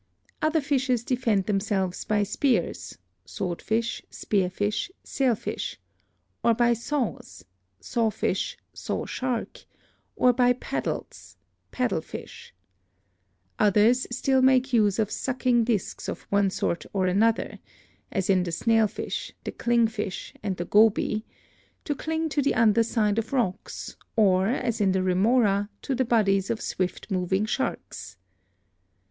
[0.41, 5.79] Other fishes defend themselves by spears (swordfish, spearfish, sailfish),
[6.43, 7.45] or by saws
[7.79, 9.65] (sawfish, sawshark),
[10.15, 11.37] or by paddles
[11.71, 12.49] (paddlefish).
[13.59, 17.59] Others still make use of sucking ADAPTATION 271 disks of one sort or another
[18.11, 21.27] (as in the snailfish, the cling fish and the goby)
[21.85, 26.05] to cling to the under side of rocks, or as in the Remora, to the
[26.05, 28.17] bodies of swift moving sharks.